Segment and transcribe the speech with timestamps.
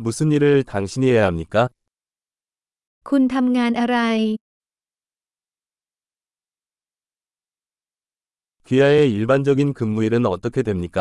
[0.00, 1.68] 무슨 일을 당신이 해야 합니까?
[3.08, 3.98] คุณทำงานอะไร
[8.68, 10.98] 귀하의 일반적인 근무일은 어떻게 됩니까?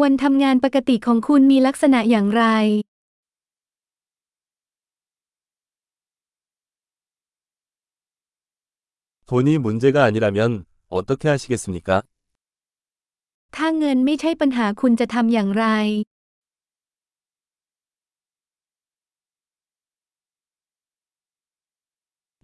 [0.00, 2.44] วันทำงานปกติของคุณมีลักษณะอย่างไร
[9.30, 11.88] 돈이 문제가 아니라면 어떻게 하시겠습니까?
[13.56, 15.66] ถ้าเงินไม่ใช่ปัญหาคุณจะทำอย่างไร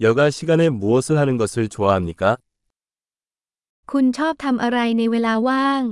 [0.02, 2.38] 여가 시간에 무엇을 하는 것을 좋아합니까?
[3.92, 5.84] คุณชอบทำอะไรในเวลาว่าง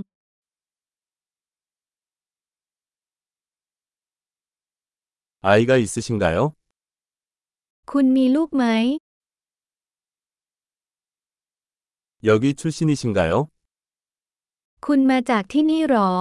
[5.41, 6.37] 아이가 있으신가요?
[7.91, 8.65] คุณมีลูกไหม
[12.29, 13.33] 여기 출신이신가요?
[14.85, 16.11] คุณมาจากที่นี่หรอ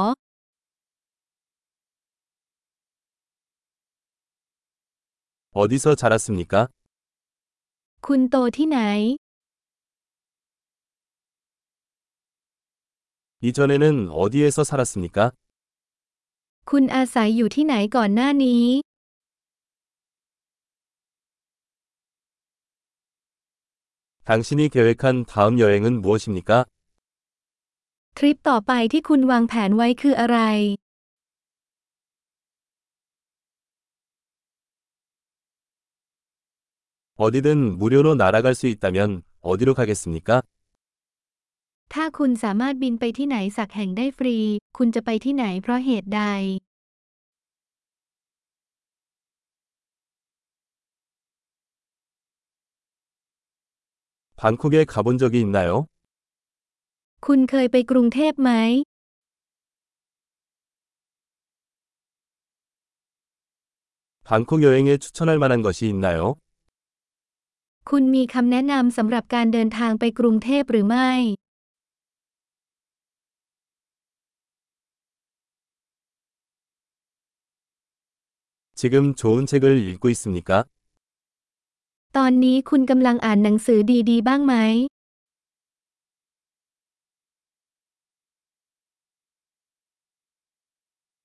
[5.53, 6.69] 어디서 자랐습니까?
[8.07, 8.79] คุณโตที่ไหน
[13.47, 13.85] 이전에는
[14.21, 15.19] 어디에서 살았습니까?
[16.71, 18.65] คุณอาศัยอยู่ที่ไหนก่อนหน้านี้
[24.29, 26.51] 당신이 계획한 다음 여행은 무엇입니까?
[28.17, 30.39] ทริปต่อไปที่คุณวางแผนไว้คืออะไร
[37.23, 40.43] 어디든 무료로 날아갈 수 있다면 어디로 가겠습니까?
[41.95, 44.37] ถ้าคุณสามารถบินไปที่ไหนสักแห่งได้ฟรี
[44.79, 46.23] คุณจะไปที่ไหนเพราะเหตุใด
[54.41, 55.71] 방콕에 가본 적이 있나요?
[57.27, 58.51] คุณเคยไปกรุงเทพไหม
[64.29, 66.37] 방콕 여행에 추천할 만한 것이 있나요?
[67.91, 71.11] คุณมีคำแนะนำสำหรับการเดินทางไปกรุงเทพหรือไม่
[78.81, 80.51] 지금 좋은 책을 읽고 있습니까?
[82.17, 84.55] ตอนนี้คุณกำลังอ่านหนังสือดีๆ บ้างไหม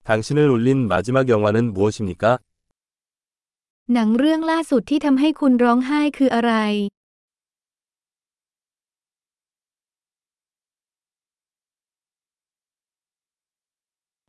[0.10, 2.24] 당신을 울린 마지막 영화는 무엇입니까?
[3.94, 6.54] หนังเรื่องล่าสุดที่ทำให้คุณร้องไห้คืออะไร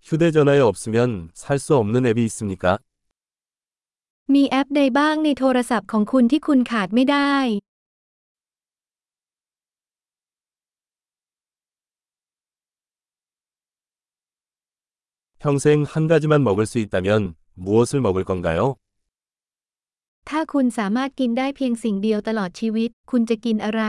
[0.08, 2.78] 휴대전화에 없으면 살 수 없는 앱이 있습니까?
[4.34, 7.34] มีแอปใดบ้างในโทรศัพท์ของคุณที่คุณขาดไม่ได้
[15.38, 18.76] 평생 한 가지만 먹을 수 있다면 무엇을 먹을 건가요?
[20.28, 23.82] ถ้าคุณสามารถกินได้เพียงสิ่งเดียวตลอดชีวิต คุณจะกินอะไร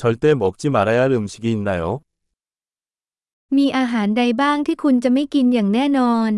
[0.00, 1.84] 절대 먹지 말아야 할 음식이 있나요?
[3.56, 6.32] มีอาหารใดบ้างที่คุณจะไม่กินอย่างแน่นอน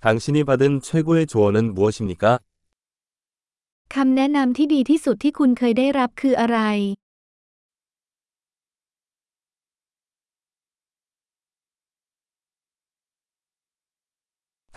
[0.00, 2.38] 당신이 받은 최고의 조언은 무엇입니까?
[3.94, 6.58] คำแนะนำที่ดีที่สุดที่คุณเคยได้รับคืออะไร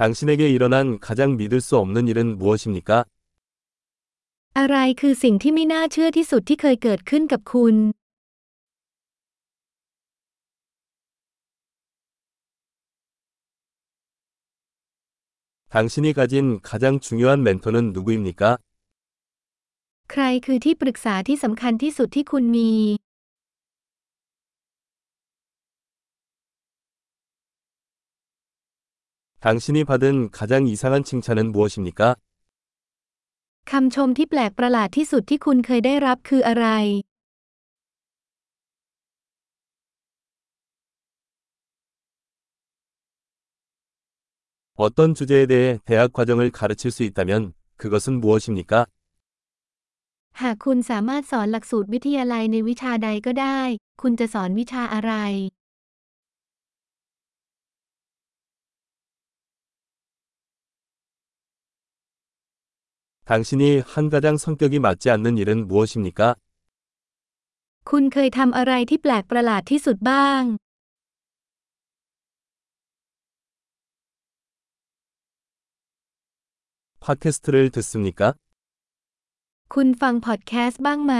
[0.02, 2.90] 당신에게 일어난 가장 믿을 수 없는 일은 무엇입니까?
[4.59, 7.75] อะไรคือสิ่งที่ไม่น่าเชื่อที่สุดที่เคยเกิดขึ้นกับคุณ
[15.75, 18.58] 당신이 가진 가장 중요한 멘토는 누구입니까?
[20.16, 22.72] ใครคือที่ปรึกษาที่สำคัญที่สุดที่คุณมี
[29.46, 32.16] 당신이 받은 가장 이상한 칭찬은 무엇입니까?
[33.72, 36.68] คำชมที่แปลกประหลาดที่สุดที่คุณเคยได้รับคืออะไร
[44.75, 48.88] 어떤 주제에 대해 대학 과정을 가르칠 수 있다면 그것은 무엇입니까?
[50.42, 53.62] หากคุณสามารถสอนหลักสูตรวิทยาลัยในวิชาใดก็ได้
[54.01, 55.13] คุณจะสอนวิชาอะไร
[63.31, 66.36] 당신이 한 가장 성격이 맞지 않는 일은 무엇입니까?
[67.89, 70.42] คุณเคยทำอะไรที่แปลกประหลาดที่สุดบ้าง
[77.04, 78.22] 팟캐스트를 듣습니까?
[79.75, 81.15] คุณฟังพอดแคสต์บ้างไหม